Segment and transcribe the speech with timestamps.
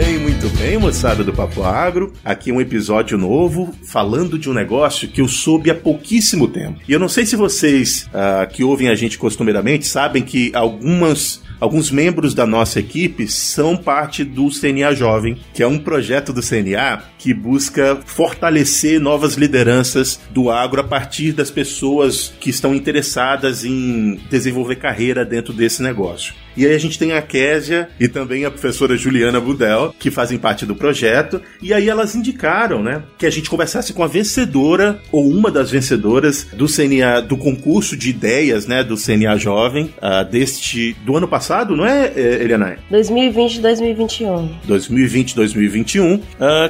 [0.00, 2.14] bem, muito bem, moçada do Papo Agro.
[2.24, 6.80] Aqui um episódio novo falando de um negócio que eu soube há pouquíssimo tempo.
[6.88, 11.42] E eu não sei se vocês uh, que ouvem a gente costumeiramente sabem que algumas
[11.60, 16.42] alguns membros da nossa equipe são parte do CNA Jovem, que é um projeto do
[16.42, 23.64] CNA que busca fortalecer novas lideranças do agro a partir das pessoas que estão interessadas
[23.64, 26.34] em desenvolver carreira dentro desse negócio.
[26.56, 30.38] E aí a gente tem a Késia e também a professora Juliana Budel, que fazem
[30.38, 31.40] parte do projeto.
[31.62, 35.70] E aí elas indicaram, né, que a gente conversasse com a vencedora ou uma das
[35.70, 41.28] vencedoras do CNA, do concurso de ideias, né, do CNA Jovem, uh, deste do ano
[41.28, 42.78] passado, não é, eh, Eliana?
[42.90, 44.48] 2020 2021.
[44.64, 46.20] 2020 2021, uh,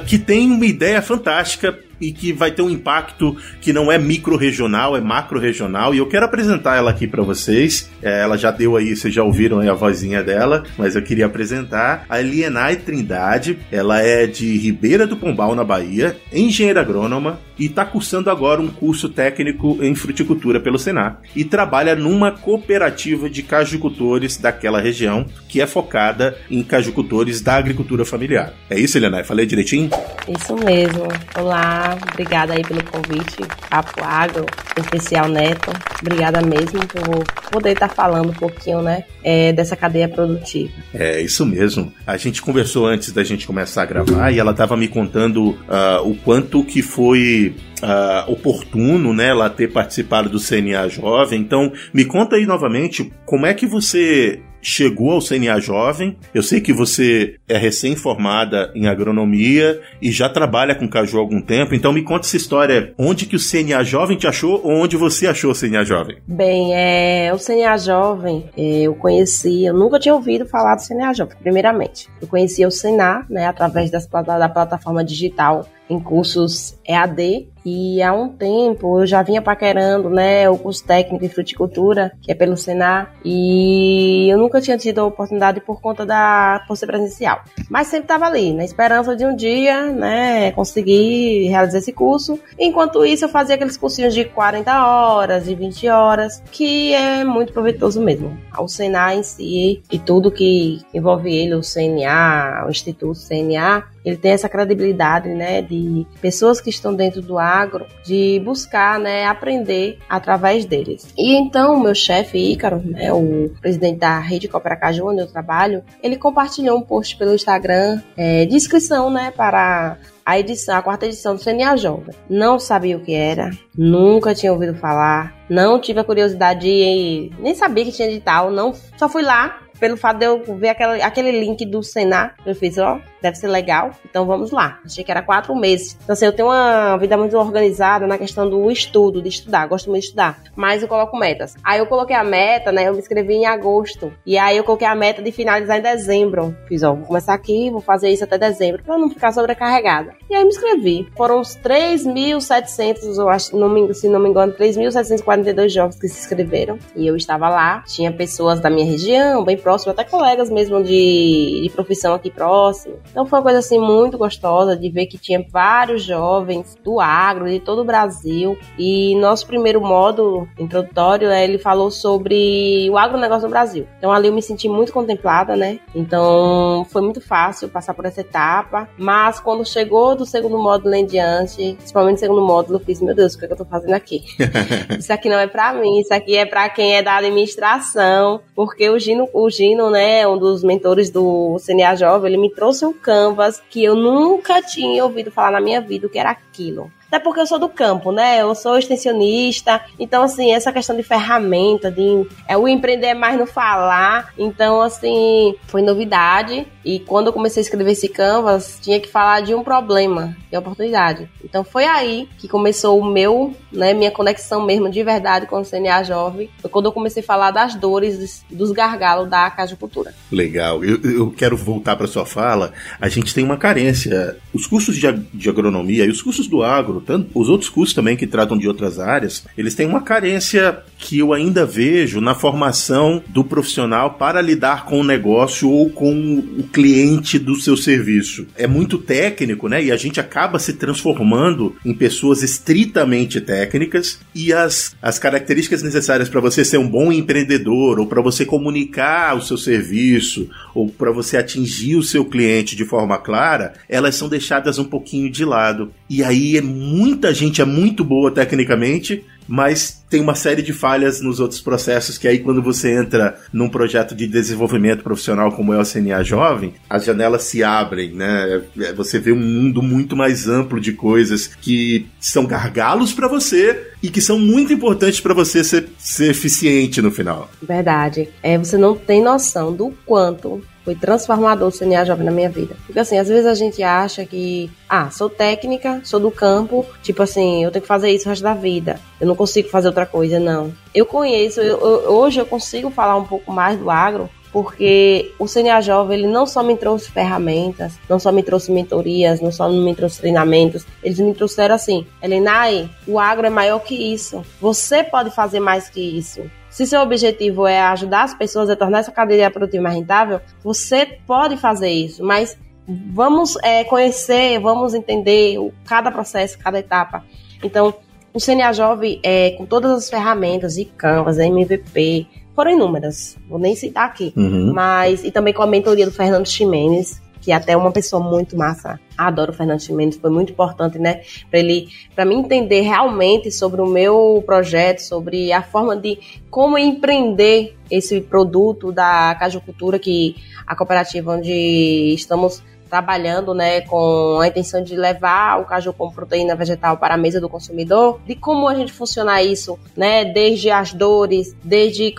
[0.05, 4.97] que tem uma ideia fantástica e que vai ter um impacto que não é micro-regional,
[4.97, 5.93] é macro-regional.
[5.93, 7.89] E eu quero apresentar ela aqui para vocês.
[8.01, 11.27] É, ela já deu aí, vocês já ouviram aí a vozinha dela, mas eu queria
[11.27, 13.59] apresentar a Elienay Trindade.
[13.71, 18.67] Ela é de Ribeira do Pombal, na Bahia, engenheira agrônoma e está cursando agora um
[18.67, 21.21] curso técnico em fruticultura pelo Senar.
[21.35, 28.03] E trabalha numa cooperativa de cajucultores daquela região, que é focada em cajucultores da agricultura
[28.03, 28.53] familiar.
[28.67, 29.23] É isso, Elienay?
[29.23, 29.91] Falei direitinho?
[30.27, 31.07] Isso mesmo.
[31.37, 33.37] Olá, obrigada aí pelo convite,
[33.69, 34.45] Papo Agro,
[34.77, 35.71] especial Neto.
[36.01, 40.71] Obrigada mesmo por poder estar falando um pouquinho, né, é, dessa cadeia produtiva.
[40.93, 41.91] É, isso mesmo.
[42.05, 46.01] A gente conversou antes da gente começar a gravar e ela estava me contando uh,
[46.03, 51.39] o quanto que foi uh, oportuno, né, ela ter participado do CNA Jovem.
[51.39, 56.17] Então, me conta aí novamente como é que você chegou ao CNA Jovem.
[56.33, 61.41] Eu sei que você é recém-formada em agronomia e já trabalha com caju há algum
[61.41, 61.73] tempo.
[61.73, 62.93] Então me conta essa história.
[62.97, 66.17] Onde que o CNA Jovem te achou ou onde você achou o CNA Jovem?
[66.27, 71.13] Bem, é, o CNA Jovem é, eu conheci, eu nunca tinha ouvido falar do CNA
[71.13, 72.07] Jovem, primeiramente.
[72.21, 78.13] Eu conheci o Senar, né, através das, da plataforma digital em cursos EAD e há
[78.13, 82.57] um tempo eu já vinha paquerando, né, o curso técnico em fruticultura, que é pelo
[82.57, 87.43] Senar, e eu nunca tinha tido a oportunidade por conta da por presencial.
[87.69, 92.39] Mas sempre estava ali, na esperança de um dia, né, conseguir realizar esse curso.
[92.57, 97.53] Enquanto isso, eu fazia aqueles cursinhos de 40 horas, de 20 horas, que é muito
[97.53, 98.35] proveitoso mesmo.
[98.57, 104.17] O Senar em si e tudo que envolve ele, o CNA, o Instituto CNA, ele
[104.17, 109.99] tem essa credibilidade, né, de pessoas que estão dentro do agro, de buscar, né, aprender
[110.09, 111.13] através deles.
[111.17, 116.17] E então, meu chefe Ícaro, né, o presidente da Rede Cooperacaju, onde eu trabalho, ele
[116.17, 121.35] compartilhou um post pelo Instagram é, de inscrição, né, para a edição, a quarta edição
[121.35, 122.15] do CNA Jovem.
[122.29, 127.55] Não sabia o que era, nunca tinha ouvido falar, não tive a curiosidade de, nem
[127.55, 131.31] sabia que tinha edital, não, só fui lá pelo fato de eu ver aquele, aquele
[131.31, 134.79] link do Senar, eu fiz, ó, deve ser legal, então vamos lá.
[134.85, 135.97] Achei que era quatro meses.
[136.03, 139.89] Então, assim, eu tenho uma vida muito organizada na questão do estudo, de estudar, gosto
[139.89, 141.55] muito de estudar, mas eu coloco metas.
[141.63, 144.85] Aí eu coloquei a meta, né, eu me inscrevi em agosto, e aí eu coloquei
[144.85, 146.55] a meta de finalizar em dezembro.
[146.67, 150.13] Fiz, ó, vou começar aqui, vou fazer isso até dezembro, pra não ficar sobrecarregada.
[150.29, 151.09] E aí me inscrevi.
[151.17, 156.19] Foram uns 3.700, eu acho, não me, se não me engano, 3.742 jovens que se
[156.19, 157.83] inscreveram, e eu estava lá.
[157.87, 162.29] Tinha pessoas da minha região, bem próximas, próximo, até colegas mesmo de, de profissão aqui
[162.29, 162.95] próximo.
[163.09, 167.49] Então foi uma coisa assim muito gostosa de ver que tinha vários jovens do agro,
[167.49, 168.57] de todo o Brasil.
[168.77, 173.87] E nosso primeiro módulo introdutório, né, ele falou sobre o agronegócio no Brasil.
[173.97, 175.79] Então ali eu me senti muito contemplada, né?
[175.95, 178.89] Então foi muito fácil passar por essa etapa.
[178.97, 183.15] Mas quando chegou do segundo módulo em diante, principalmente no segundo módulo, eu fiz, meu
[183.15, 184.23] Deus, o que, é que eu tô fazendo aqui?
[184.99, 188.89] isso aqui não é para mim, isso aqui é para quem é da administração, porque
[188.89, 192.83] o Gino, o Gino Gino, né, um dos mentores do CNA Jovem, ele me trouxe
[192.83, 196.91] um canvas que eu nunca tinha ouvido falar na minha vida o que era aquilo.
[197.11, 198.41] Até porque eu sou do campo, né?
[198.41, 199.81] Eu sou extensionista.
[199.99, 204.33] Então, assim, essa questão de ferramenta, de é, o empreender é mais no falar.
[204.37, 206.65] Então, assim, foi novidade.
[206.85, 210.57] E quando eu comecei a escrever esse Canvas, tinha que falar de um problema, de
[210.57, 211.29] oportunidade.
[211.43, 215.65] Então foi aí que começou o meu, né, minha conexão mesmo de verdade com o
[215.65, 216.49] CNA Jovem.
[216.69, 220.13] Quando eu comecei a falar das dores, dos gargalos da cajucultura.
[220.31, 220.83] Legal.
[220.83, 222.73] Eu, eu quero voltar para sua fala.
[222.99, 224.37] A gente tem uma carência.
[224.53, 228.15] Os cursos de, de agronomia e os cursos do agro, tanto, os outros cursos também
[228.15, 233.21] que tratam de outras áreas, eles têm uma carência que eu ainda vejo na formação
[233.27, 238.45] do profissional para lidar com o negócio ou com o cliente do seu serviço.
[238.55, 239.83] É muito técnico, né?
[239.83, 246.29] E a gente acaba se transformando em pessoas estritamente técnicas e as, as características necessárias
[246.29, 251.11] para você ser um bom empreendedor ou para você comunicar o seu serviço ou para
[251.11, 255.91] você atingir o seu cliente de forma clara, elas são deixadas um pouquinho de lado.
[256.07, 261.21] E aí é muita gente é muito boa tecnicamente, mas tem uma série de falhas
[261.21, 265.79] nos outros processos que aí quando você entra num projeto de desenvolvimento profissional como é
[265.79, 268.61] o CNA Jovem, as janelas se abrem, né?
[268.79, 273.90] É, você vê um mundo muito mais amplo de coisas que são gargalos para você
[274.01, 277.49] e que são muito importantes para você ser, ser eficiente no final.
[277.61, 278.29] Verdade.
[278.41, 282.75] É, você não tem noção do quanto foi transformador o CNA Jovem na minha vida.
[282.85, 287.21] Porque assim, às vezes a gente acha que, ah, sou técnica, sou do campo, tipo
[287.21, 288.99] assim, eu tenho que fazer isso o resto da vida.
[289.19, 290.73] Eu não consigo fazer outra coisa, não.
[290.93, 295.45] Eu conheço, eu, eu, hoje eu consigo falar um pouco mais do agro, porque o
[295.45, 299.69] CNA Jovem ele não só me trouxe ferramentas, não só me trouxe mentorias, não só
[299.69, 304.43] me trouxe treinamentos, eles me trouxeram assim, Elenai, o agro é maior que isso.
[304.59, 306.41] Você pode fazer mais que isso.
[306.69, 311.05] Se seu objetivo é ajudar as pessoas a tornar essa cadeia produtiva mais rentável, você
[311.27, 312.57] pode fazer isso, mas
[312.87, 317.23] vamos é, conhecer, vamos entender o, cada processo, cada etapa.
[317.63, 317.93] Então,
[318.33, 323.75] o CNA Jovem, é, com todas as ferramentas e Canvas, MVP, foram inúmeras, vou nem
[323.75, 324.73] citar aqui, uhum.
[324.73, 328.55] mas e também com a mentoria do Fernando Ximenes, que é até uma pessoa muito
[328.55, 328.99] massa.
[329.17, 333.81] Adoro o Fernando Mendes, foi muito importante, né, para ele, para mim entender realmente sobre
[333.81, 336.19] o meu projeto, sobre a forma de
[336.49, 344.47] como empreender esse produto da cajucultura que a cooperativa onde estamos trabalhando né, com a
[344.49, 348.67] intenção de levar o caju como proteína vegetal para a mesa do consumidor, de como
[348.67, 352.13] a gente funciona isso, né, desde as dores, desde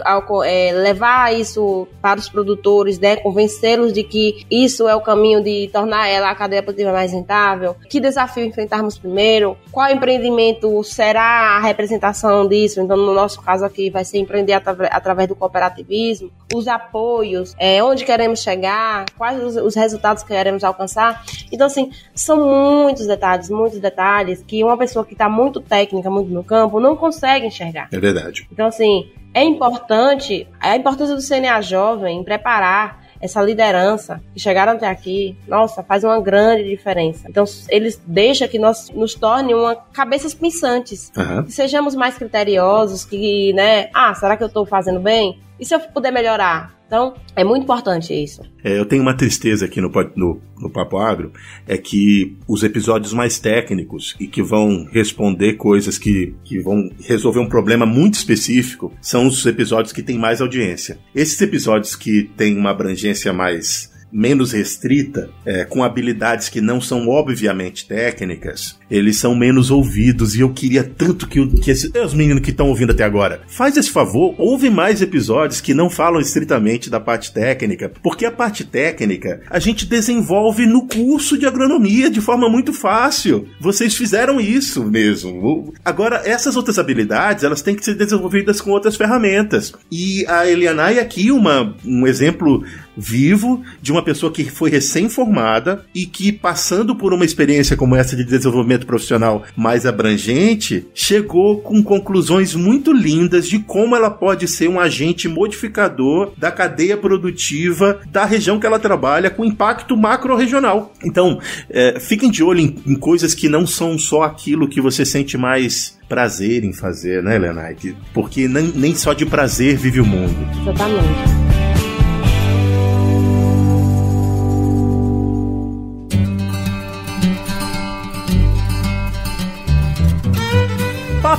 [0.46, 5.68] é, levar isso para os produtores, né, convencê-los de que isso é o caminho de
[5.70, 11.60] tornar ela a cadeia produtiva mais rentável, que desafio enfrentarmos primeiro, qual empreendimento será a
[11.60, 17.54] representação disso, então no nosso caso aqui vai ser empreender através do cooperativismo, os apoios,
[17.58, 21.24] é, onde queremos chegar, quais os, os resultados que queremos alcançar.
[21.50, 26.30] Então, assim, são muitos detalhes, muitos detalhes que uma pessoa que está muito técnica, muito
[26.30, 27.88] no campo, não consegue enxergar.
[27.92, 28.46] É verdade.
[28.50, 34.72] Então, assim, é importante, a importância do CNA jovem em preparar essa liderança que chegaram
[34.72, 37.28] até aqui, nossa, faz uma grande diferença.
[37.28, 41.44] Então, eles deixam que nós nos torne uma cabeças pensantes, uhum.
[41.44, 45.40] que sejamos mais criteriosos, que, né, ah, será que eu estou fazendo bem?
[45.58, 46.82] E se eu puder melhorar?
[46.92, 48.42] Então, é muito importante isso.
[48.62, 51.32] É, eu tenho uma tristeza aqui no, no, no Papo Agro,
[51.66, 57.40] é que os episódios mais técnicos e que vão responder coisas que, que vão resolver
[57.40, 60.98] um problema muito específico são os episódios que têm mais audiência.
[61.14, 67.08] Esses episódios que têm uma abrangência mais menos restrita, é, com habilidades que não são
[67.08, 72.42] obviamente técnicas, eles são menos ouvidos e eu queria tanto que, que esse, os meninos
[72.42, 76.90] que estão ouvindo até agora, faz esse favor, ouve mais episódios que não falam estritamente
[76.90, 82.20] da parte técnica, porque a parte técnica a gente desenvolve no curso de agronomia de
[82.20, 83.48] forma muito fácil.
[83.58, 85.72] Vocês fizeram isso mesmo.
[85.82, 89.72] Agora, essas outras habilidades, elas têm que ser desenvolvidas com outras ferramentas.
[89.90, 92.62] E a Elianai aqui, uma, um exemplo
[92.96, 98.14] vivo de uma pessoa que foi recém-formada e que, passando por uma experiência como essa
[98.14, 104.68] de desenvolvimento profissional mais abrangente, chegou com conclusões muito lindas de como ela pode ser
[104.68, 110.92] um agente modificador da cadeia produtiva da região que ela trabalha com impacto macro-regional.
[111.04, 115.04] Então, é, fiquem de olho em, em coisas que não são só aquilo que você
[115.04, 117.76] sente mais prazer em fazer, né, Lenai?
[118.12, 120.36] Porque nem, nem só de prazer vive o mundo.
[120.60, 121.51] Exatamente.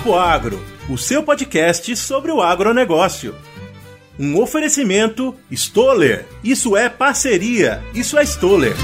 [0.03, 3.33] Papo Agro, o seu podcast sobre o agronegócio.
[4.19, 6.25] Um oferecimento Stoller.
[6.43, 7.81] Isso é parceria.
[7.95, 8.75] Isso é Stoller.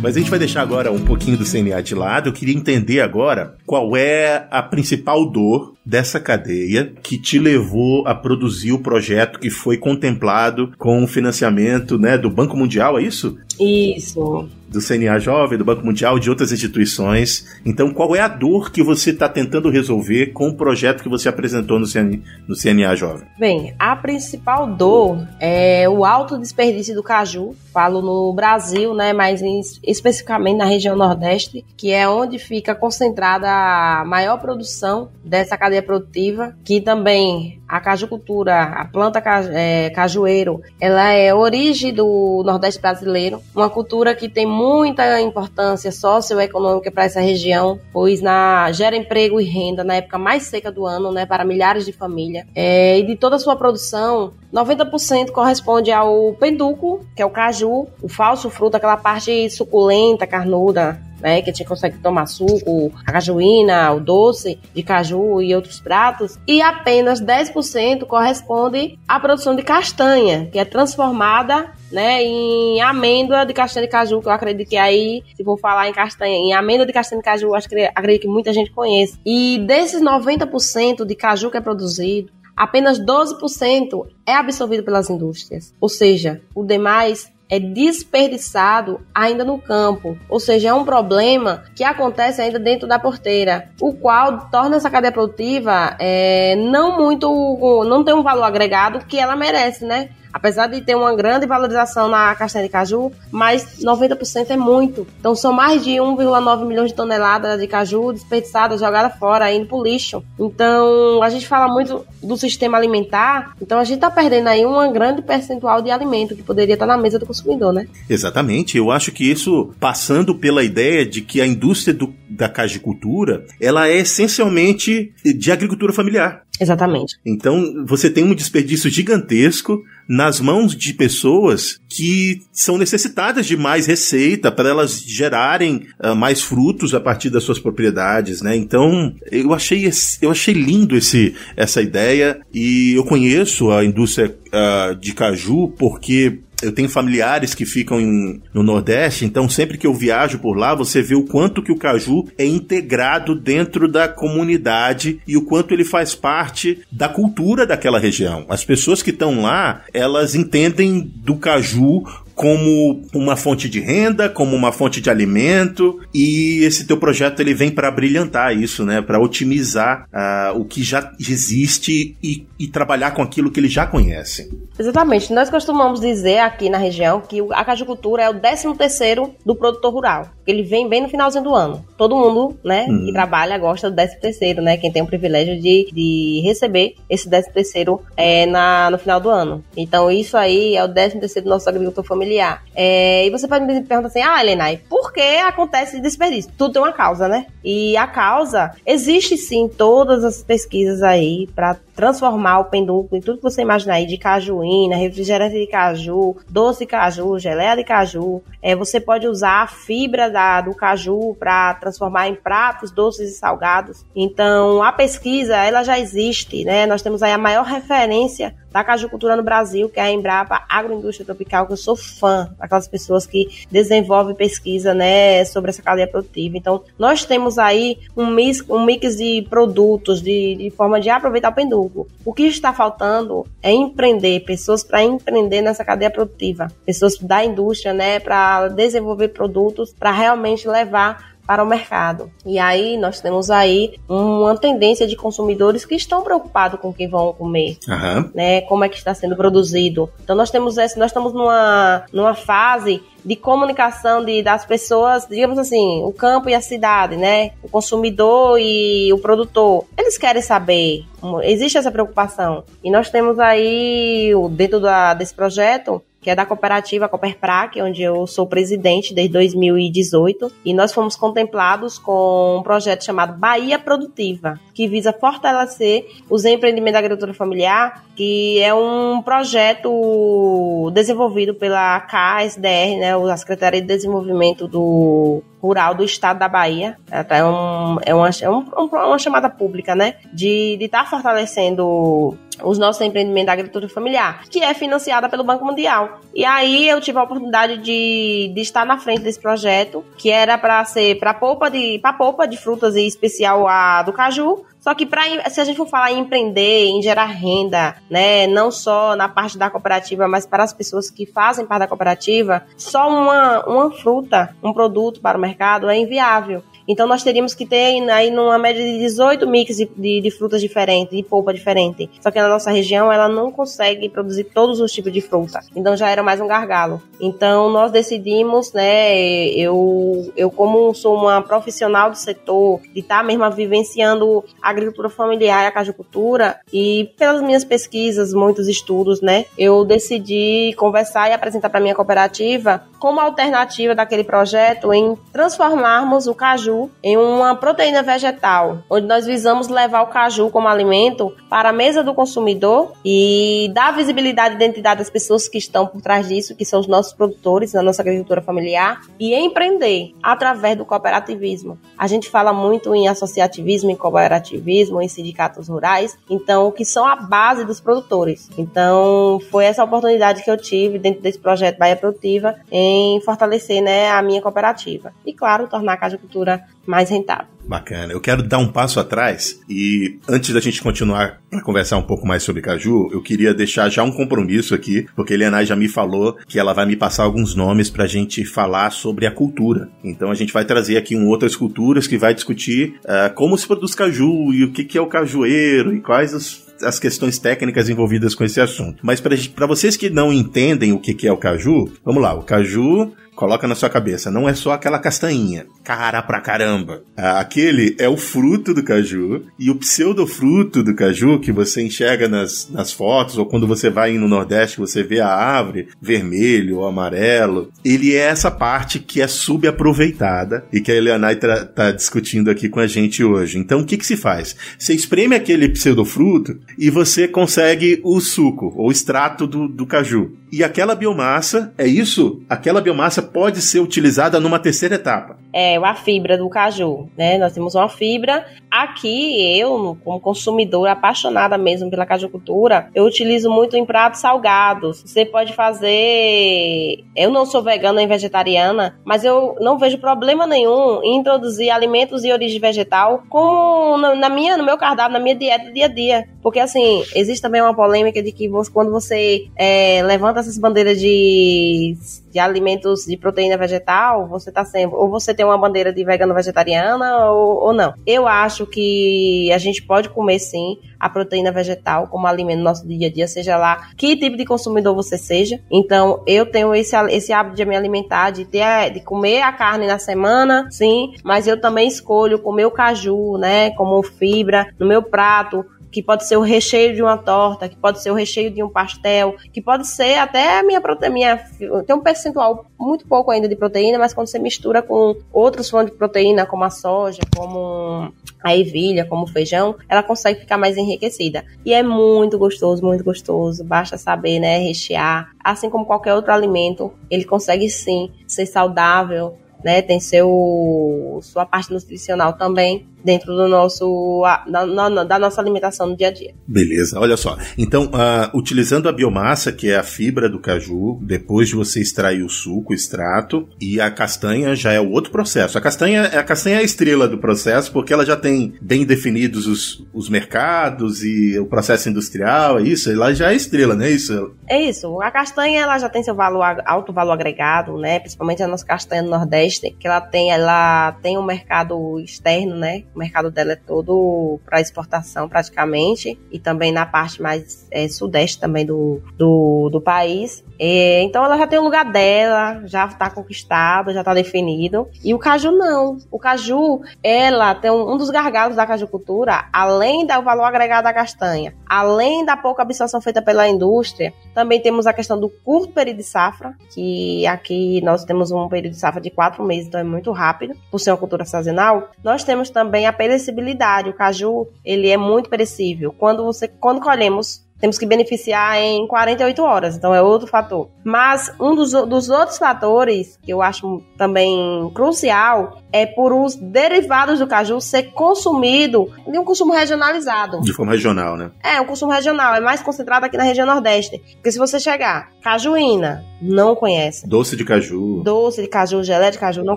[0.00, 2.30] Mas a gente vai deixar agora um pouquinho do CNA de lado.
[2.30, 8.14] Eu queria entender agora qual é a principal dor dessa cadeia que te levou a
[8.14, 13.36] produzir o projeto que foi contemplado com o financiamento né, do Banco Mundial, é isso?
[13.58, 17.46] Isso do CNA Jovem, do Banco Mundial, de outras instituições.
[17.64, 21.28] Então, qual é a dor que você está tentando resolver com o projeto que você
[21.28, 23.28] apresentou no CNA, no CNA Jovem?
[23.38, 27.54] Bem, a principal dor é o alto desperdício do caju.
[27.72, 33.48] Falo no Brasil, né, mas em, especificamente na região Nordeste, que é onde fica concentrada
[33.48, 41.10] a maior produção dessa cadeia produtiva, que também a cajucultura, a planta é, cajueiro, ela
[41.10, 47.80] é origem do Nordeste brasileiro, uma cultura que tem muita importância socioeconômica para essa região,
[47.90, 51.86] pois na, gera emprego e renda na época mais seca do ano, né, para milhares
[51.86, 52.44] de famílias.
[52.54, 57.86] É, e de toda a sua produção, 90% corresponde ao penduco, que é o caju,
[58.02, 63.12] o falso fruto, aquela parte suculenta, carnuda, né, que a gente consegue tomar suco, a
[63.12, 69.62] cajuína, o doce de caju e outros pratos, e apenas 10% corresponde à produção de
[69.62, 74.76] castanha, que é transformada né, em amêndoa de castanha de caju, que eu acredito que
[74.76, 78.22] aí, se for falar em castanha, em amêndoa de castanha de caju, acho que acredito
[78.22, 79.18] que muita gente conhece.
[79.24, 85.74] E desses 90% de caju que é produzido, apenas 12% é absorvido pelas indústrias.
[85.80, 91.84] Ou seja, o demais é desperdiçado ainda no campo, ou seja, é um problema que
[91.84, 98.02] acontece ainda dentro da porteira, o qual torna essa cadeia produtiva é, não muito, não
[98.02, 100.08] tem um valor agregado que ela merece, né?
[100.32, 105.06] Apesar de ter uma grande valorização na castanha de caju, mas 90% é muito.
[105.20, 109.82] Então são mais de 1,9 milhões de toneladas de caju desperdiçadas, jogadas fora, indo pro
[109.82, 110.22] lixo.
[110.38, 114.88] Então a gente fala muito do sistema alimentar, então a gente está perdendo aí uma
[114.88, 117.86] grande percentual de alimento que poderia estar na mesa do consumidor, né?
[118.08, 118.76] Exatamente.
[118.76, 123.88] Eu acho que isso passando pela ideia de que a indústria do, da cajicultura, ela
[123.88, 126.42] é essencialmente de agricultura familiar.
[126.60, 127.16] Exatamente.
[127.24, 133.86] Então, você tem um desperdício gigantesco nas mãos de pessoas que são necessitadas de mais
[133.86, 138.56] receita para elas gerarem uh, mais frutos a partir das suas propriedades, né?
[138.56, 139.90] Então, eu achei,
[140.20, 146.38] eu achei lindo esse, essa ideia e eu conheço a indústria uh, de caju porque
[146.62, 150.74] eu tenho familiares que ficam em, no Nordeste, então sempre que eu viajo por lá,
[150.74, 155.74] você vê o quanto que o caju é integrado dentro da comunidade e o quanto
[155.74, 158.46] ele faz parte da cultura daquela região.
[158.48, 162.04] As pessoas que estão lá, elas entendem do caju
[162.42, 167.54] como uma fonte de renda, como uma fonte de alimento, e esse teu projeto ele
[167.54, 173.12] vem para brilhantar isso, né, para otimizar uh, o que já existe e, e, trabalhar
[173.12, 174.50] com aquilo que eles já conhecem.
[174.76, 175.32] Exatamente.
[175.32, 179.92] Nós costumamos dizer aqui na região que a cajucultura é o 13 terceiro do produtor
[179.92, 180.28] rural.
[180.44, 181.84] Ele vem bem no finalzinho do ano.
[181.96, 183.04] Todo mundo, né, hum.
[183.06, 187.30] que trabalha gosta do 13 terceiro, né, quem tem o privilégio de, de receber esse
[187.30, 189.62] 13 terceiro é, na, no final do ano.
[189.76, 192.31] Então isso aí é o 13 terceiro do nosso agricultor familiar
[192.74, 196.52] É, e você pode me perguntar assim, ah, Helena, por que acontece desperdício?
[196.56, 197.46] Tudo tem uma causa, né?
[197.64, 203.38] E a causa, existe sim todas as pesquisas aí para transformar o pendúnculo em tudo
[203.38, 208.42] que você imaginar aí, de cajuína, refrigerante de caju, doce de caju, geleia de caju.
[208.62, 213.38] É, você pode usar a fibra da, do caju para transformar em pratos doces e
[213.38, 214.04] salgados.
[214.14, 216.86] Então, a pesquisa, ela já existe, né?
[216.86, 221.26] Nós temos aí a maior referência da cajucultura no Brasil, que é a Embrapa Agroindústria
[221.26, 226.56] Tropical, que eu sou fã daquelas pessoas que desenvolvem pesquisa, né, sobre essa cadeia produtiva.
[226.56, 231.50] Então, nós temos aí um mix, um mix de produtos, de, de forma de aproveitar
[231.50, 231.81] o pendúculo.
[232.24, 237.92] O que está faltando é empreender, pessoas para empreender nessa cadeia produtiva, pessoas da indústria,
[237.92, 242.30] né, para desenvolver produtos para realmente levar para o mercado.
[242.46, 247.06] E aí nós temos aí uma tendência de consumidores que estão preocupados com o que
[247.06, 248.30] vão comer, uhum.
[248.34, 248.62] né?
[248.62, 250.08] Como é que está sendo produzido.
[250.24, 255.58] Então nós temos esse, nós estamos numa, numa fase de comunicação de, das pessoas, digamos
[255.58, 257.50] assim, o campo e a cidade, né?
[257.62, 259.84] O consumidor e o produtor.
[259.98, 261.04] Eles querem saber,
[261.42, 262.64] existe essa preocupação.
[262.82, 268.26] E nós temos aí, dentro da, desse projeto, que é da cooperativa Cooperprac, onde eu
[268.28, 274.86] sou presidente desde 2018, e nós fomos contemplados com um projeto chamado Bahia Produtiva, que
[274.86, 283.14] visa fortalecer os empreendimentos da agricultura familiar, que é um projeto desenvolvido pela KSDR, né,
[283.14, 286.96] a Secretaria de Desenvolvimento do Rural do Estado da Bahia.
[287.10, 292.78] É, um, é, uma, é um, uma chamada pública, né, de estar tá fortalecendo os
[292.78, 296.20] nossos empreendimentos da agricultura familiar, que é financiada pelo Banco Mundial.
[296.34, 300.56] E aí eu tive a oportunidade de, de estar na frente desse projeto, que era
[300.56, 304.94] para ser para polpa de para polpa de frutas e especial a do caju, só
[304.94, 309.14] que pra, se a gente for falar em empreender, em gerar renda, né, não só
[309.14, 313.64] na parte da cooperativa, mas para as pessoas que fazem parte da cooperativa, só uma,
[313.64, 316.64] uma fruta, um produto para o mercado é inviável.
[316.88, 320.60] Então nós teríamos que ter aí numa média de 18 mix de, de, de, frutas
[320.60, 322.10] diferentes, de polpa diferente.
[322.20, 325.60] Só que na nossa região ela não consegue produzir todos os tipos de fruta.
[325.74, 327.02] Então já era mais um gargalo.
[327.20, 329.14] Então nós decidimos, né,
[329.48, 335.08] eu, eu como sou uma profissional do setor, de estar tá mesmo vivenciando a agricultura
[335.08, 341.32] familiar e a cajucultura, e pelas minhas pesquisas, muitos estudos, né, eu decidi conversar e
[341.32, 348.00] apresentar para minha cooperativa como alternativa daquele projeto em transformarmos o caju em uma proteína
[348.00, 353.68] vegetal, onde nós visamos levar o caju como alimento para a mesa do consumidor e
[353.74, 357.12] dar visibilidade e identidade às pessoas que estão por trás disso, que são os nossos
[357.12, 361.76] produtores na nossa agricultura familiar, e empreender através do cooperativismo.
[361.98, 367.16] A gente fala muito em associativismo, em cooperativismo, em sindicatos rurais, então, que são a
[367.16, 368.48] base dos produtores.
[368.56, 372.91] Então, foi essa oportunidade que eu tive dentro desse projeto Bahia Produtiva em
[373.24, 375.12] fortalecer né, a minha cooperativa.
[375.24, 377.46] E, claro, tornar a cajucultura mais rentável.
[377.66, 378.12] Bacana.
[378.12, 382.26] Eu quero dar um passo atrás e antes da gente continuar para conversar um pouco
[382.26, 385.88] mais sobre caju, eu queria deixar já um compromisso aqui, porque a Eliana já me
[385.88, 389.88] falou que ela vai me passar alguns nomes para a gente falar sobre a cultura.
[390.02, 393.66] Então a gente vai trazer aqui um outras culturas que vai discutir uh, como se
[393.66, 396.34] produz caju e o que, que é o cajueiro e quais
[396.82, 398.98] as questões técnicas envolvidas com esse assunto.
[399.02, 402.34] Mas para vocês que não entendem o que, que é o caju, vamos lá.
[402.34, 405.66] O caju Coloca na sua cabeça, não é só aquela castanhinha.
[405.82, 407.02] Cara pra caramba.
[407.16, 412.28] Ah, aquele é o fruto do caju e o pseudofruto do caju que você enxerga
[412.28, 416.86] nas, nas fotos ou quando você vai no Nordeste você vê a árvore vermelho ou
[416.86, 417.70] amarelo.
[417.84, 422.68] Ele é essa parte que é subaproveitada e que a Eleanai tá, tá discutindo aqui
[422.68, 423.58] com a gente hoje.
[423.58, 424.54] Então o que que se faz?
[424.78, 430.36] Você espreme aquele pseudofruto e você consegue o suco ou extrato do, do caju.
[430.52, 432.42] E aquela biomassa, é isso?
[432.46, 435.36] Aquela biomassa pode ser utilizada numa terceira etapa.
[435.52, 437.36] É, a fibra do caju, né?
[437.36, 438.46] Nós temos uma fibra.
[438.70, 445.02] Aqui, eu, como consumidora apaixonada mesmo pela cajucultura, eu utilizo muito em pratos salgados.
[445.04, 447.04] Você pode fazer.
[447.14, 452.22] Eu não sou vegana nem vegetariana, mas eu não vejo problema nenhum em introduzir alimentos
[452.22, 456.28] de origem vegetal como na minha, no meu cardápio, na minha dieta dia a dia.
[456.42, 461.96] Porque, assim, existe também uma polêmica de que quando você é, levanta essas bandeiras de,
[462.32, 464.96] de alimentos de proteína vegetal, você tá sempre.
[464.96, 467.94] Ou você tem uma bandeira de vegano vegetariana ou, ou não.
[468.06, 472.86] Eu acho que a gente pode comer sim a proteína vegetal como alimento no nosso
[472.86, 475.60] dia a dia, seja lá que tipo de consumidor você seja.
[475.70, 479.86] Então, eu tenho esse, esse hábito de me alimentar, de, ter, de comer a carne
[479.86, 485.02] na semana, sim, mas eu também escolho comer o caju, né, como fibra no meu
[485.02, 488.62] prato, que pode ser o recheio de uma torta, que pode ser o recheio de
[488.62, 491.38] um pastel, que pode ser até a minha proteína.
[491.86, 495.92] Tem um percentual muito pouco ainda de proteína, mas quando você mistura com outros fontes
[495.92, 498.10] de proteína, como a soja, como
[498.42, 501.44] a ervilha, como o feijão, ela consegue ficar mais enriquecida.
[501.64, 503.62] E é muito gostoso, muito gostoso.
[503.62, 505.30] Basta saber, né, rechear.
[505.44, 509.82] Assim como qualquer outro alimento, ele consegue sim ser saudável, né?
[509.82, 516.08] Tem seu sua parte nutricional também dentro do nosso da, da nossa alimentação no dia
[516.08, 516.34] a dia.
[516.46, 517.36] Beleza, olha só.
[517.56, 522.22] Então, uh, utilizando a biomassa, que é a fibra do caju, depois de você extrair
[522.22, 525.58] o suco, o extrato, e a castanha já é o outro processo.
[525.58, 529.46] A castanha, a castanha é a estrela do processo, porque ela já tem bem definidos
[529.46, 532.90] os, os mercados e o processo industrial, é isso?
[532.90, 534.34] Ela já é estrela, não é isso?
[534.48, 535.00] É isso.
[535.00, 537.98] A castanha ela já tem seu valor alto valor agregado, né?
[538.00, 542.84] Principalmente a nossa castanha do Nordeste, que ela tem ela tem um mercado externo, né?
[542.94, 548.38] O mercado dela é todo para exportação praticamente e também na parte mais é, sudeste
[548.38, 550.44] também do, do, do país.
[550.58, 554.88] É, então ela já tem o lugar dela, já está conquistado, já está definido.
[555.02, 555.98] E o caju não.
[556.10, 560.92] O caju, ela tem um, um dos gargalos da cajucultura, além do valor agregado da
[560.92, 565.96] castanha, além da pouca absorção feita pela indústria, também temos a questão do curto período
[565.96, 569.84] de safra, que aqui nós temos um período de safra de quatro meses, então é
[569.84, 571.90] muito rápido, por ser uma cultura sazonal.
[572.04, 573.90] Nós temos também a perecibilidade.
[573.90, 575.94] O caju, ele é muito perecível.
[575.96, 580.68] Quando você, quando colhemos temos que beneficiar em 48 horas, então é outro fator.
[580.84, 587.20] Mas um dos, dos outros fatores que eu acho também crucial é por os derivados
[587.20, 590.40] do caju ser consumido de um consumo regionalizado.
[590.40, 591.30] De forma regional, né?
[591.40, 594.02] É, um consumo regional, é mais concentrado aqui na região Nordeste.
[594.14, 597.08] Porque se você chegar, cajuína, não conhece.
[597.08, 598.02] Doce de caju.
[598.02, 599.56] Doce de caju, gelé de caju, não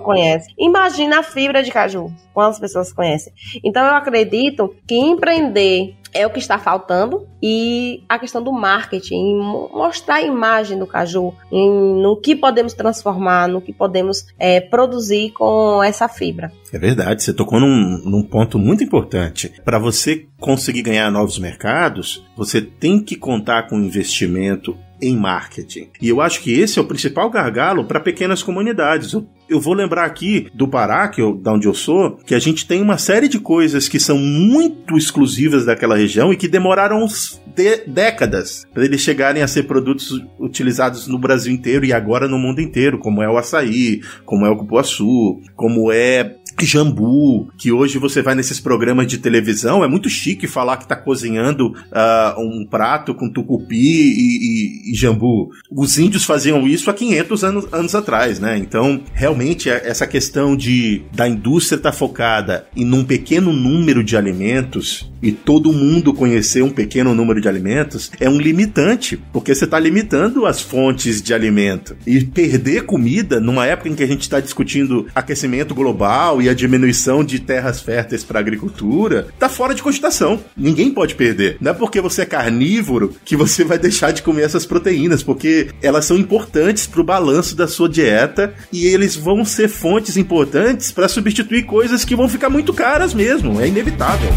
[0.00, 0.46] conhece.
[0.56, 2.12] Imagina a fibra de caju.
[2.32, 3.32] Quantas pessoas conhecem?
[3.64, 9.38] Então eu acredito que empreender é o que está faltando e a questão do marketing,
[9.72, 15.82] mostrar a imagem do caju, no que podemos transformar, no que podemos é, produzir com
[15.82, 16.50] essa fibra.
[16.72, 19.52] É verdade, você tocou num, num ponto muito importante.
[19.64, 25.88] Para você conseguir ganhar novos mercados, você tem que contar com investimento em marketing.
[26.00, 29.12] E eu acho que esse é o principal gargalo para pequenas comunidades.
[29.48, 32.66] Eu, vou lembrar aqui do Pará, que eu, da onde eu sou, que a gente
[32.66, 37.06] tem uma série de coisas que são muito exclusivas daquela região e que demoraram
[37.54, 42.38] de décadas para eles chegarem a ser produtos utilizados no Brasil inteiro e agora no
[42.38, 47.98] mundo inteiro, como é o açaí, como é o cupuaçu, como é jambu, que hoje
[47.98, 52.64] você vai nesses programas de televisão, é muito chique falar que tá cozinhando uh, um
[52.64, 55.50] prato com tucupi e, e, e, jambu.
[55.70, 58.56] Os índios faziam isso há 500 anos, anos atrás, né?
[58.56, 64.02] Então, realmente, é, essa questão de da indústria estar tá focada em um pequeno número
[64.02, 69.54] de alimentos e todo mundo conhecer um pequeno número de alimentos é um limitante, porque
[69.54, 71.96] você está limitando as fontes de alimento.
[72.06, 76.54] E perder comida numa época em que a gente está discutindo aquecimento global e a
[76.54, 80.40] diminuição de terras férteis para agricultura, tá fora de cogitação.
[80.56, 81.56] Ninguém pode perder.
[81.60, 85.68] Não é porque você é carnívoro que você vai deixar de comer essas proteínas, porque
[85.82, 90.90] elas são importantes para o balanço da sua dieta e eles vão ser fontes importantes
[90.90, 93.60] para substituir coisas que vão ficar muito caras mesmo.
[93.60, 94.30] É inevitável.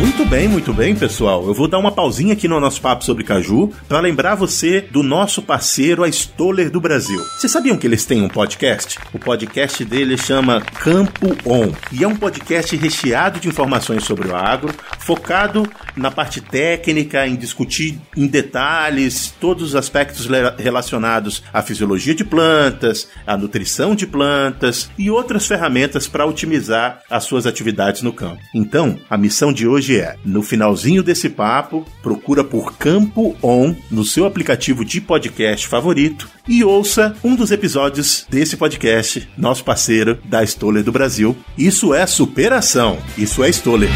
[0.00, 1.46] Muito bem, muito bem, pessoal.
[1.46, 5.02] Eu vou dar uma pausinha aqui no nosso papo sobre caju para lembrar você do
[5.02, 7.22] nosso parceiro, a Stoller do Brasil.
[7.36, 8.98] Vocês sabiam que eles têm um podcast?
[9.12, 14.34] O podcast dele chama Campo On e é um podcast recheado de informações sobre o
[14.34, 22.14] agro, focado na parte técnica, em discutir em detalhes todos os aspectos relacionados à fisiologia
[22.14, 28.14] de plantas, à nutrição de plantas e outras ferramentas para otimizar as suas atividades no
[28.14, 28.40] campo.
[28.54, 34.04] Então, a missão de hoje é, no finalzinho desse papo, procura por Campo On no
[34.04, 40.42] seu aplicativo de podcast favorito e ouça um dos episódios desse podcast, nosso parceiro da
[40.42, 41.36] Stoller do Brasil.
[41.56, 43.90] Isso é superação, isso é Stoller.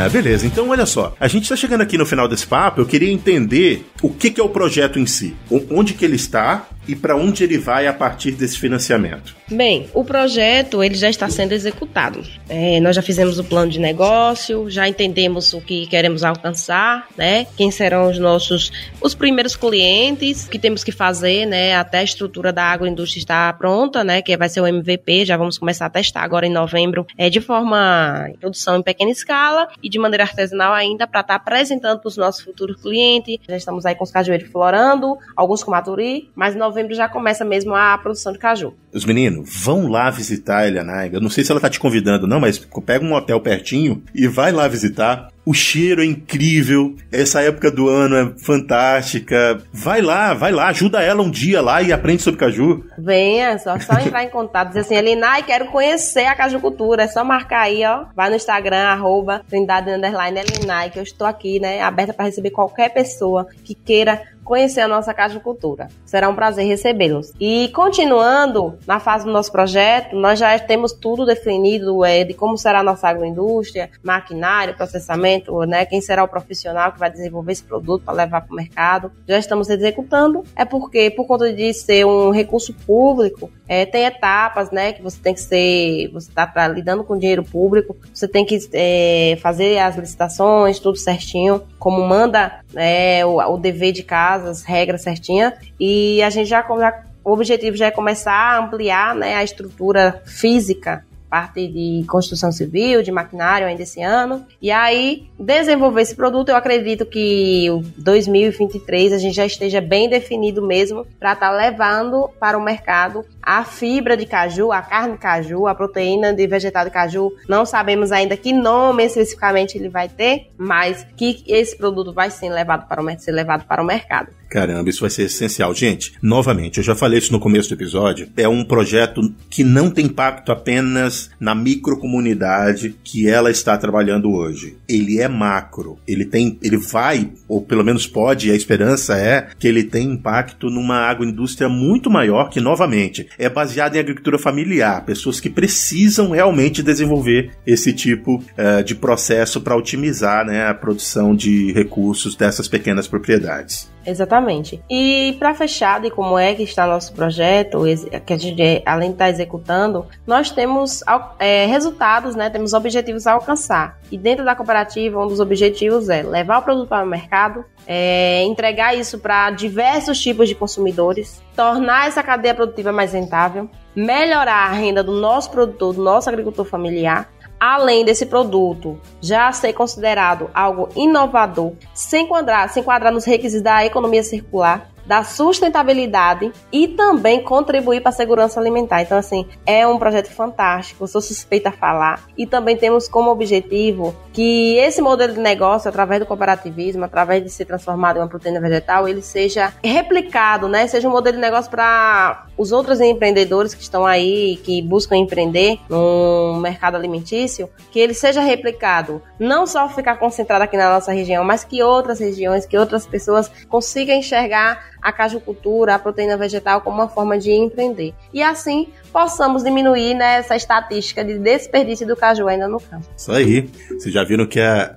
[0.00, 0.46] Ah, beleza.
[0.46, 1.14] Então, olha só.
[1.18, 2.80] A gente está chegando aqui no final desse papo.
[2.80, 5.34] Eu queria entender o que, que é o projeto em si.
[5.70, 9.36] Onde que ele está e para onde ele vai a partir desse financiamento?
[9.50, 12.22] Bem, o projeto ele já está sendo executado.
[12.48, 17.46] É, nós já fizemos o plano de negócio, já entendemos o que queremos alcançar, né?
[17.56, 21.76] Quem serão os nossos os primeiros clientes, o que temos que fazer, né?
[21.76, 24.22] Até a estrutura da agroindústria está pronta, né?
[24.22, 25.26] Que vai ser o MVP.
[25.26, 29.68] Já vamos começar a testar agora em novembro, é de forma produção em pequena escala
[29.82, 33.38] e de maneira artesanal ainda para estar tá apresentando para os nossos futuros clientes.
[33.46, 37.08] Já estamos aí com os cajueiros florando, alguns com maturi, mas em novembro novembro já
[37.08, 38.72] começa mesmo a produção de caju.
[38.92, 41.16] Os meninos, vão lá visitar a Elianaiga.
[41.16, 44.28] Eu não sei se ela tá te convidando, não, mas pega um hotel pertinho e
[44.28, 45.28] vai lá visitar.
[45.48, 49.58] O cheiro é incrível, essa época do ano é fantástica.
[49.72, 52.84] Vai lá, vai lá, ajuda ela um dia lá e aprende sobre caju.
[52.98, 57.04] Venha, só, só entrar em contato, dizer assim, Elinai, quero conhecer a cajucultura.
[57.04, 58.04] É só marcar aí, ó.
[58.14, 62.50] Vai no Instagram, arroba Trindade Underline Elinai, que eu estou aqui, né, aberta para receber
[62.50, 65.88] qualquer pessoa que queira conhecer a nossa de Cultura.
[66.06, 67.34] Será um prazer recebê-los.
[67.38, 72.56] E continuando na fase do nosso projeto, nós já temos tudo definido é, de como
[72.56, 77.62] será a nossa agroindústria, maquinário, processamento, né, quem será o profissional que vai desenvolver esse
[77.62, 79.12] produto para levar para o mercado.
[79.26, 80.44] Já estamos executando.
[80.54, 85.18] É porque, por conta de ser um recurso público, é, tem etapas, né, que você
[85.20, 89.96] tem que ser, você está lidando com dinheiro público, você tem que é, fazer as
[89.96, 96.22] licitações, tudo certinho, como manda é, o, o dever de casa, as regras certinhas, e
[96.22, 101.04] a gente já, já o objetivo já é começar a ampliar né, a estrutura física
[101.28, 104.46] parte de construção civil, de maquinário ainda esse ano.
[104.60, 110.08] E aí, desenvolver esse produto, eu acredito que o 2023 a gente já esteja bem
[110.08, 115.14] definido mesmo para estar tá levando para o mercado a fibra de caju, a carne
[115.14, 117.32] de caju, a proteína de vegetal de caju.
[117.48, 122.50] Não sabemos ainda que nome especificamente ele vai ter, mas que esse produto vai ser
[122.50, 124.28] levado para o, ser levado para o mercado.
[124.48, 125.74] Caramba, isso vai ser essencial.
[125.74, 129.90] Gente, novamente, eu já falei isso no começo do episódio, é um projeto que não
[129.90, 134.78] tem impacto apenas na microcomunidade que ela está trabalhando hoje.
[134.88, 135.98] Ele é macro.
[136.06, 140.70] Ele tem, ele vai, ou pelo menos pode, a esperança é que ele tem impacto
[140.70, 146.82] numa agroindústria muito maior que, novamente, é baseada em agricultura familiar, pessoas que precisam realmente
[146.82, 153.06] desenvolver esse tipo uh, de processo para otimizar né, a produção de recursos dessas pequenas
[153.06, 153.88] propriedades.
[154.08, 154.82] Exatamente.
[154.88, 157.82] E para fechar de como é que está nosso projeto,
[158.24, 161.02] que a gente além de estar tá executando, nós temos
[161.38, 162.48] é, resultados, né?
[162.48, 163.98] Temos objetivos a alcançar.
[164.10, 168.42] E dentro da cooperativa, um dos objetivos é levar o produto para o mercado, é,
[168.44, 174.72] entregar isso para diversos tipos de consumidores, tornar essa cadeia produtiva mais rentável, melhorar a
[174.72, 180.88] renda do nosso produtor, do nosso agricultor familiar além desse produto já ser considerado algo
[180.94, 188.02] inovador, se enquadrar, se enquadrar nos requisitos da economia circular, da sustentabilidade e também contribuir
[188.02, 189.00] para a segurança alimentar.
[189.00, 192.22] Então, assim, é um projeto fantástico, sou suspeita a falar.
[192.36, 197.48] E também temos como objetivo que esse modelo de negócio, através do cooperativismo, através de
[197.48, 200.86] ser transformado em uma proteína vegetal, ele seja replicado, né?
[200.86, 205.78] Seja um modelo de negócio para os outros empreendedores que estão aí, que buscam empreender
[205.88, 211.42] no mercado alimentício, que ele seja replicado, não só ficar concentrado aqui na nossa região,
[211.44, 216.96] mas que outras regiões, que outras pessoas consigam enxergar a cajucultura, a proteína vegetal como
[216.96, 218.14] uma forma de empreender.
[218.32, 223.06] E assim possamos diminuir né, essa estatística de desperdício do caju ainda no campo.
[223.16, 223.68] Isso aí.
[223.90, 224.96] Vocês já viram que a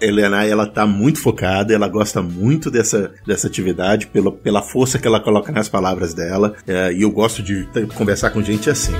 [0.00, 5.06] Helena ela está muito focada, ela gosta muito dessa, dessa atividade pela, pela força que
[5.06, 6.54] ela coloca nas palavras dela.
[6.66, 8.92] É, e eu gosto de conversar com gente assim.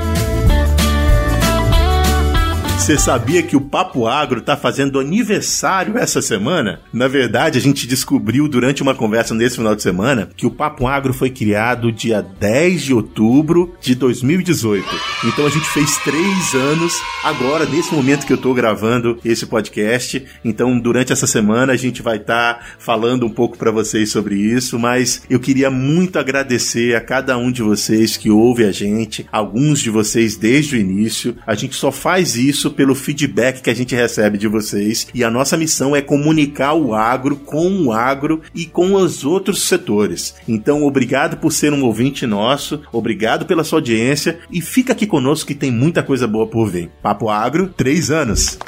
[2.91, 6.81] Você sabia que o Papo Agro está fazendo aniversário essa semana?
[6.93, 10.89] Na verdade, a gente descobriu durante uma conversa nesse final de semana que o Papo
[10.89, 14.85] Agro foi criado dia 10 de outubro de 2018.
[15.25, 20.27] Então a gente fez três anos agora, nesse momento que eu estou gravando esse podcast.
[20.45, 24.35] Então, durante essa semana, a gente vai estar tá falando um pouco para vocês sobre
[24.35, 24.81] isso.
[24.81, 29.79] Mas eu queria muito agradecer a cada um de vocês que ouve a gente, alguns
[29.79, 31.37] de vocês desde o início.
[31.47, 35.07] A gente só faz isso pelo feedback que a gente recebe de vocês.
[35.13, 39.69] E a nossa missão é comunicar o agro com o agro e com os outros
[39.69, 40.35] setores.
[40.49, 45.49] Então, obrigado por ser um ouvinte nosso, obrigado pela sua audiência e fica aqui conosco
[45.49, 46.91] que tem muita coisa boa por vir.
[47.03, 48.59] Papo Agro, três anos.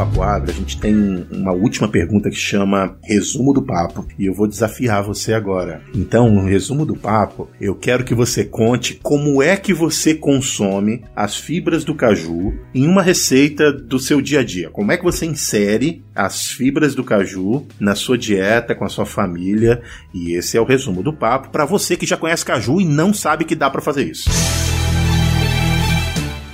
[0.00, 5.02] A gente tem uma última pergunta que chama resumo do papo e eu vou desafiar
[5.02, 5.82] você agora.
[5.92, 11.02] Então, no resumo do papo, eu quero que você conte como é que você consome
[11.16, 14.70] as fibras do caju em uma receita do seu dia a dia.
[14.70, 19.04] Como é que você insere as fibras do caju na sua dieta com a sua
[19.04, 19.82] família?
[20.14, 23.12] E esse é o resumo do papo para você que já conhece caju e não
[23.12, 24.30] sabe que dá para fazer isso.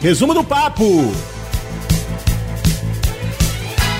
[0.01, 0.85] Resumo do papo.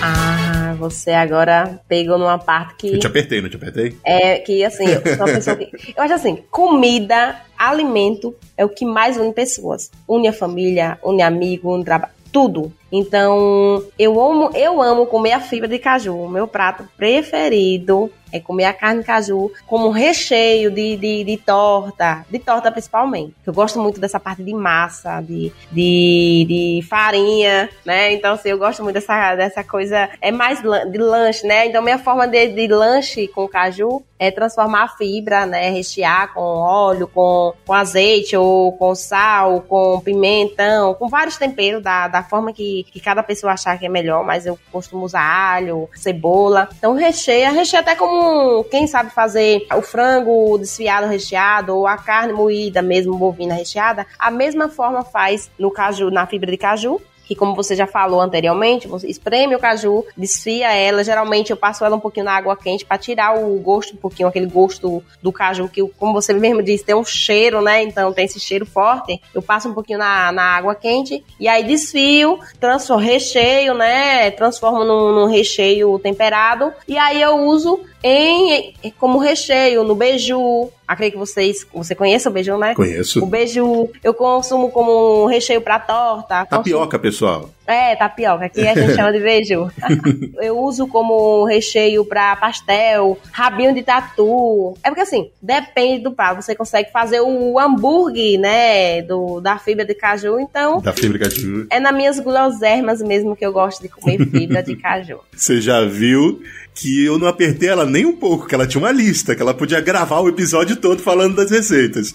[0.07, 2.93] Ah, você agora pegou numa parte que.
[2.93, 3.97] Eu te apertei, não te apertei?
[4.05, 5.71] É, que assim, eu sou uma pessoa que.
[5.97, 9.91] Eu acho assim, comida, alimento é o que mais une pessoas.
[10.07, 12.13] Une a família, une amigo, une trabalho.
[12.31, 12.73] Tudo.
[12.91, 16.17] Então, eu amo, eu amo comer a fibra de caju.
[16.17, 22.27] O meu prato preferido é comer a carne caju como recheio de, de, de, torta,
[22.29, 23.33] de torta principalmente.
[23.47, 28.13] Eu gosto muito dessa parte de massa, de, de, de farinha, né?
[28.13, 31.67] Então, assim, eu gosto muito dessa, dessa coisa, é mais de lanche, né?
[31.67, 35.71] Então, minha forma de, de lanche com caju é transformar a fibra, né?
[35.71, 42.09] Rechear com óleo, com, com azeite, ou com sal, com pimentão, com vários temperos da,
[42.09, 45.89] da forma que, que cada pessoa achar que é melhor, mas eu costumo usar alho,
[45.95, 46.69] cebola.
[46.77, 48.24] Então, recheia, recheia até como
[48.71, 54.31] quem sabe fazer o frango desfiado recheado ou a carne moída mesmo bovina recheada, a
[54.31, 58.87] mesma forma faz no caju, na fibra de caju que como você já falou anteriormente,
[58.87, 62.85] você espreme o caju, desfia ela, geralmente eu passo ela um pouquinho na água quente
[62.85, 66.85] para tirar o gosto, um pouquinho aquele gosto do caju que, como você mesmo disse,
[66.85, 67.83] tem um cheiro, né?
[67.83, 69.21] Então tem esse cheiro forte.
[69.35, 74.31] Eu passo um pouquinho na, na água quente e aí desfio, transformo recheio, né?
[74.31, 80.71] Transformo num, num recheio temperado e aí eu uso em, como recheio no beiju.
[80.87, 82.75] Acredito que vocês, você conhece o beiju, né?
[82.75, 83.25] Conheço.
[83.25, 86.45] O beiju eu consumo como recheio para torta.
[86.45, 87.03] Tapioca, consumo...
[87.03, 87.51] pessoal.
[87.67, 89.71] É, tapioca, aqui a gente chama de beiju.
[90.43, 94.77] eu uso como recheio para pastel, rabinho de tatu.
[94.85, 96.43] É porque assim, depende do prato.
[96.43, 100.83] Você consegue fazer o hambúrguer, né, do, da fibra de caju, então...
[100.83, 101.67] Da fibra de caju.
[101.71, 105.21] É nas minhas guloseimas mesmo que eu gosto de comer fibra de caju.
[105.35, 106.43] Você já viu
[106.75, 109.55] que eu não apertei ela nem um pouco, que ela tinha uma lista, que ela
[109.55, 112.13] podia gravar o episódio todo falando das receitas.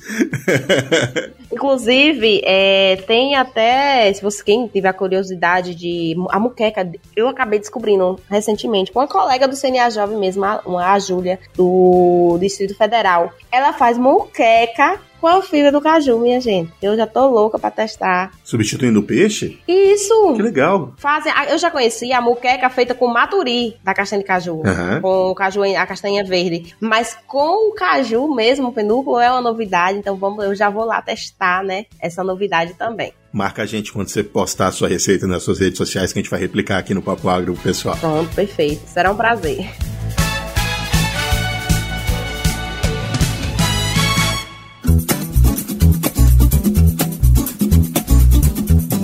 [1.52, 7.60] Inclusive, é, tem até, se você quem tiver a curiosidade de a muqueca, eu acabei
[7.60, 10.62] descobrindo recentemente com uma colega do CNA Jovem mesmo, a,
[10.93, 13.34] a Júlia, do Distrito Federal.
[13.52, 16.71] Ela faz muqueca com a fibra do caju, minha gente.
[16.82, 18.32] Eu já tô louca pra testar.
[18.43, 19.60] Substituindo o peixe?
[19.67, 20.34] Isso!
[20.36, 20.93] Que legal.
[20.97, 24.55] Fazem, eu já conheci a muqueca feita com maturi da castanha de caju.
[24.55, 25.01] Uhum.
[25.01, 26.75] Com o caju, a castanha verde.
[26.79, 29.97] Mas com o caju mesmo, o penúculo, é uma novidade.
[29.97, 31.86] Então vamos, eu já vou lá testar, né?
[31.99, 33.13] Essa novidade também.
[33.32, 36.21] Marca a gente quando você postar a sua receita nas suas redes sociais que a
[36.21, 37.95] gente vai replicar aqui no Papo Agro, pessoal.
[37.97, 38.82] Pronto, perfeito.
[38.88, 39.69] Será um prazer.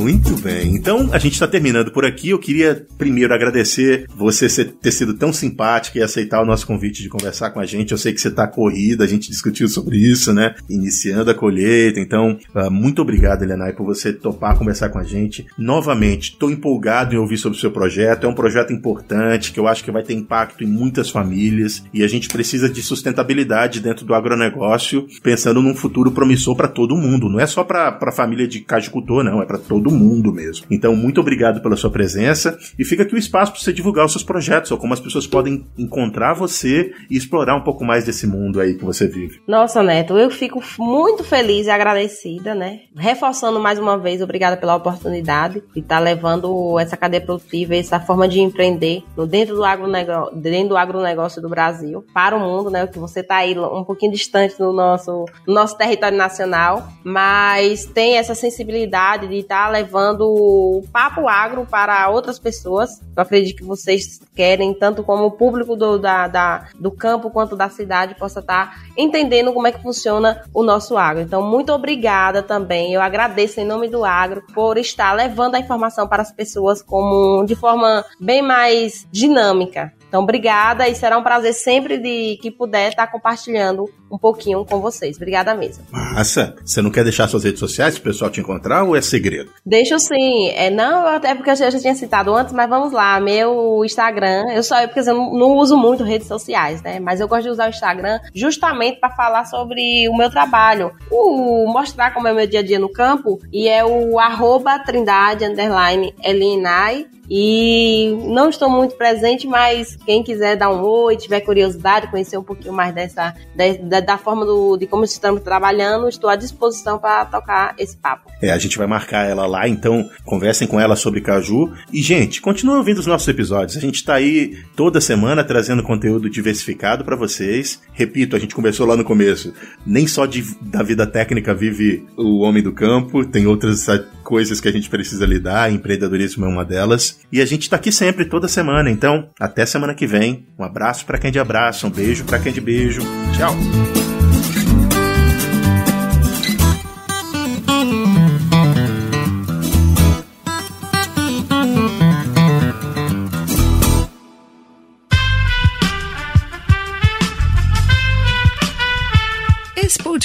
[0.06, 0.76] Muito bem.
[0.76, 2.30] Então, a gente está terminando por aqui.
[2.30, 7.10] Eu queria primeiro agradecer você ter sido tão simpática e aceitar o nosso convite de
[7.10, 7.91] conversar com a gente.
[7.91, 10.54] Eu sei que você está corrida, a gente discutiu sobre isso, né?
[10.70, 12.00] Iniciando a colheita.
[12.00, 15.48] Então, uh, muito obrigado, Elenai, por você topar conversar com a gente.
[15.58, 18.28] Novamente, estou empolgado em ouvir sobre o seu projeto.
[18.28, 22.04] É um projeto importante que eu acho que vai ter impacto em muitas famílias e
[22.04, 27.28] a gente precisa de sustentabilidade dentro do agronegócio, pensando num futuro promissor para todo mundo.
[27.28, 30.65] Não é só para a família de cajicultor, não, é para todo mundo mesmo.
[30.69, 34.12] Então, muito obrigado pela sua presença e fica aqui o espaço para você divulgar os
[34.12, 38.27] seus projetos ou como as pessoas podem encontrar você e explorar um pouco mais desse
[38.27, 39.41] mundo aí que você vive.
[39.47, 42.81] Nossa, Neto, eu fico muito feliz e agradecida, né?
[42.95, 47.99] Reforçando mais uma vez, obrigada pela oportunidade de estar tá levando essa cadeia produtiva, essa
[47.99, 52.88] forma de empreender dentro do agronegócio, dentro do agronegócio do Brasil para o mundo, né?
[52.88, 58.36] Que você está aí um pouquinho distante do nosso, nosso território nacional, mas tem essa
[58.36, 63.02] sensibilidade de estar tá levando o papo agro para outras pessoas.
[63.15, 67.56] Eu acredito que vocês querem, tanto como o público do, da, da, do campo quanto
[67.56, 71.21] da cidade, possa estar entendendo como é que funciona o nosso agro.
[71.21, 72.93] Então, muito obrigada também.
[72.93, 77.45] Eu agradeço em nome do agro por estar levando a informação para as pessoas como
[77.45, 79.93] de forma bem mais dinâmica.
[80.08, 84.80] Então, obrigada e será um prazer sempre de que puder estar compartilhando um pouquinho com
[84.80, 85.18] vocês.
[85.18, 85.84] Obrigada mesmo.
[85.91, 86.56] Massa.
[86.63, 89.52] Você não quer deixar suas redes sociais para o pessoal te encontrar ou é segredo?
[89.65, 90.50] Deixo sim.
[90.50, 93.20] É, não, até porque eu já tinha citado antes, mas vamos lá.
[93.20, 97.00] Meu Instagram, eu só porque eu não, não uso muito redes sociais, né?
[97.00, 100.91] Mas eu gosto de usar o Instagram justamente para falar sobre o meu trabalho.
[101.12, 103.39] O, mostrar como é o meu dia a dia no campo.
[103.52, 110.56] E é o arroba trindade underline Elinai e não estou muito presente, mas quem quiser
[110.56, 113.34] dar um oi, tiver curiosidade, conhecer um pouquinho mais dessa
[113.82, 118.32] da, da forma do, de como estamos trabalhando, estou à disposição para tocar esse papo.
[118.42, 121.74] É, a gente vai marcar ela lá, então conversem com ela sobre caju.
[121.92, 123.78] E, gente, continuem ouvindo os nossos episódios.
[123.78, 127.82] A gente está aí toda semana trazendo conteúdo diversificado para vocês.
[127.94, 129.54] Repito, a gente conversou lá no começo.
[129.86, 133.88] Nem só de, da vida técnica vive o homem do campo, tem outras
[134.26, 137.20] coisas que a gente precisa lidar, empreendedorismo é uma delas.
[137.32, 138.90] E a gente está aqui sempre, toda semana.
[138.90, 140.48] Então, até semana que vem.
[140.60, 143.02] Um abraço para quem de abraço, um beijo para quem de beijo.
[143.38, 144.05] Tchau.